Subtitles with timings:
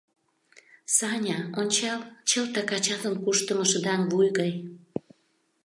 [0.95, 1.99] —Саня, ончал:
[2.29, 4.51] чылтак ачатын куштымо шыдаҥ вуй гай.